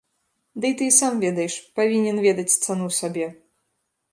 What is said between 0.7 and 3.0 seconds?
ты і сам ведаеш, павінен ведаць цану